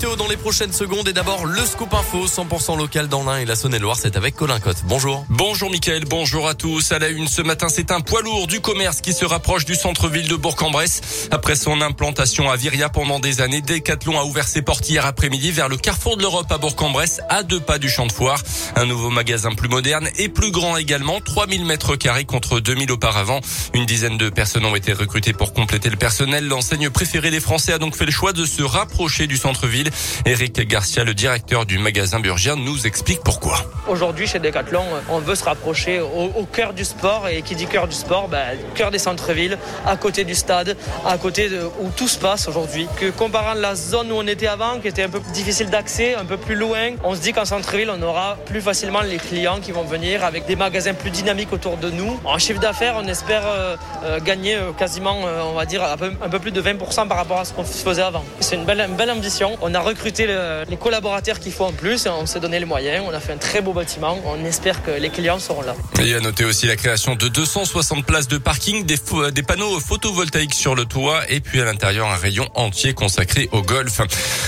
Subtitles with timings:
[0.00, 3.56] Dans les prochaines secondes et d'abord le scoop info 100% local dans l'Ain et la
[3.56, 4.84] Saône-et-Loire, c'est avec Colin Cotte.
[4.84, 5.26] Bonjour.
[5.28, 6.92] Bonjour Mickaël, bonjour à tous.
[6.92, 9.74] À la une ce matin, c'est un poids lourd du commerce qui se rapproche du
[9.74, 11.28] centre-ville de Bourg-en-Bresse.
[11.32, 15.50] Après son implantation à Viria pendant des années, Decathlon a ouvert ses portes hier après-midi
[15.50, 18.40] vers le carrefour de l'Europe à Bourg-en-Bresse, à deux pas du champ de foire.
[18.76, 23.40] Un nouveau magasin plus moderne et plus grand également, 3000 mètres carrés contre 2000 auparavant.
[23.74, 26.46] Une dizaine de personnes ont été recrutées pour compléter le personnel.
[26.46, 29.87] L'enseigne préférée des Français a donc fait le choix de se rapprocher du centre-ville.
[30.26, 33.58] Eric Garcia, le directeur du magasin Burgien, nous explique pourquoi.
[33.88, 37.28] Aujourd'hui, chez Decathlon, on veut se rapprocher au, cœur du sport.
[37.28, 41.18] Et qui dit cœur du sport, ben, cœur des centres-villes, à côté du stade, à
[41.18, 41.48] côté
[41.80, 42.86] où tout se passe aujourd'hui.
[43.16, 46.36] Comparant la zone où on était avant, qui était un peu difficile d'accès, un peu
[46.36, 49.84] plus loin, on se dit qu'en centre-ville, on aura plus facilement les clients qui vont
[49.84, 52.18] venir avec des magasins plus dynamiques autour de nous.
[52.24, 56.12] En chiffre d'affaires, on espère euh, euh, gagner euh, quasiment, on va dire, un peu,
[56.22, 58.24] un peu, plus de 20% par rapport à ce qu'on faisait avant.
[58.40, 59.56] C'est une belle, une belle ambition.
[59.60, 62.06] On a recruté les collaborateurs qu'il faut en plus.
[62.06, 63.04] On s'est donné les moyens.
[63.06, 64.18] On a fait un très beau bâtiment.
[64.24, 65.74] On espère que les clients seront là.
[66.02, 68.96] Et à noter aussi la création de 260 places de parking, des,
[69.32, 73.62] des panneaux photovoltaïques sur le toit et puis à l'intérieur un rayon entier consacré au
[73.62, 74.00] golf.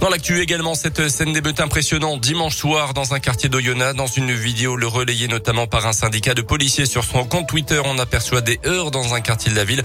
[0.00, 3.96] Dans l'actu également, cette scène d'émeute impressionnante dimanche soir dans un quartier d'Oyonnax.
[3.96, 7.80] Dans une vidéo le relayée notamment par un syndicat de policiers sur son compte Twitter,
[7.84, 9.82] on aperçoit des heurts dans un quartier de la ville.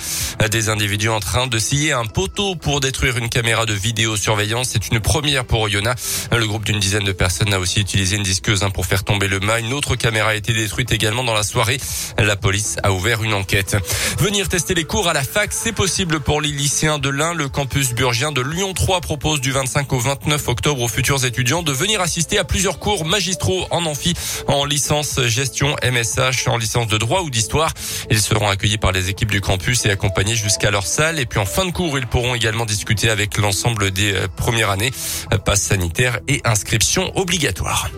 [0.51, 4.69] Des individus en train de scier un poteau pour détruire une caméra de vidéosurveillance.
[4.71, 8.63] C'est une première pour le groupe d'une dizaine de personnes a aussi utilisé une disqueuse
[8.63, 9.59] hein, pour faire tomber le mât.
[9.59, 11.77] Une autre caméra a été détruite également dans la soirée.
[12.17, 13.77] La police a ouvert une enquête.
[14.17, 17.33] Venir tester les cours à la fac, c'est possible pour les lycéens de l'Ain.
[17.33, 21.61] Le campus burgien de Lyon 3 propose du 25 au 29 octobre aux futurs étudiants
[21.61, 24.14] de venir assister à plusieurs cours magistraux en amphi,
[24.47, 27.73] en licence gestion MSH, en licence de droit ou d'histoire.
[28.09, 31.19] Ils seront accueillis par les équipes du campus et accompagnés jusqu'à leur salle.
[31.19, 34.69] Et puis en fin de cours, ils pourront également discuter avec l'ensemble des euh, premières
[34.69, 34.91] années
[35.55, 37.89] sanitaire et inscription obligatoire.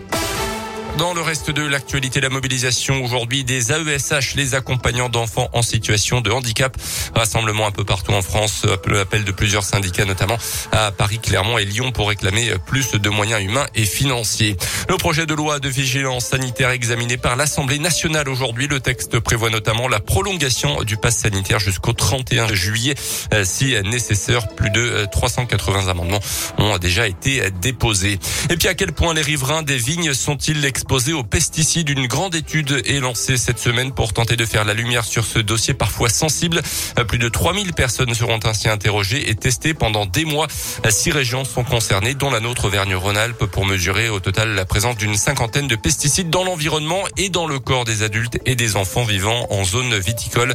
[0.98, 6.20] Dans le reste de l'actualité, la mobilisation aujourd'hui des AESH, les accompagnants d'enfants en situation
[6.20, 6.76] de handicap.
[7.14, 8.66] Rassemblement un peu partout en France,
[9.00, 10.36] appel de plusieurs syndicats, notamment
[10.70, 14.56] à Paris, Clermont et Lyon pour réclamer plus de moyens humains et financiers.
[14.88, 18.68] Le projet de loi de vigilance sanitaire examiné par l'Assemblée nationale aujourd'hui.
[18.68, 22.94] Le texte prévoit notamment la prolongation du pass sanitaire jusqu'au 31 juillet.
[23.32, 26.20] Euh, si nécessaire, plus de 380 amendements
[26.58, 28.18] ont déjà été déposés.
[28.50, 31.90] Et puis à quel point les riverains des vignes sont-ils exposés aux pesticides.
[31.90, 35.38] Une grande étude est lancée cette semaine pour tenter de faire la lumière sur ce
[35.38, 36.60] dossier parfois sensible.
[37.06, 40.48] Plus de 3000 personnes seront ainsi interrogées et testées pendant des mois.
[40.90, 45.14] Six régions sont concernées, dont la nôtre Auvergne-Rhône-Alpes, pour mesurer au total la présence d'une
[45.14, 49.46] cinquantaine de pesticides dans l'environnement et dans le corps des adultes et des enfants vivant
[49.50, 50.52] en zone viticole.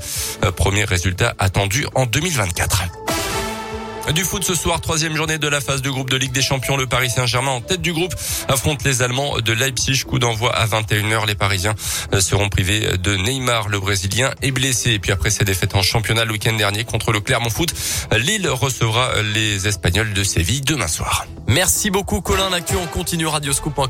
[0.57, 3.06] Premier résultat attendu en 2024.
[4.13, 6.77] Du foot ce soir, troisième journée de la phase de groupe de Ligue des Champions.
[6.77, 8.15] Le Paris Saint-Germain en tête du groupe
[8.47, 10.03] affronte les Allemands de Leipzig.
[10.05, 11.27] Coup d'envoi à 21h.
[11.27, 11.75] Les Parisiens
[12.13, 13.67] euh, seront privés de Neymar.
[13.67, 14.91] Le Brésilien est blessé.
[14.91, 17.73] Et puis après ses défaites en championnat le week-end dernier contre le Clermont Foot,
[18.17, 21.25] Lille recevra les Espagnols de Séville demain soir.
[21.47, 22.49] Merci beaucoup Colin.
[22.49, 23.85] L'actu on continue radioscoop.com.